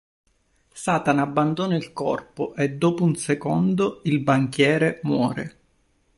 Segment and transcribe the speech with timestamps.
[0.73, 5.57] Satana abbandona il corpo e dopo un secondo, il banchiere muore.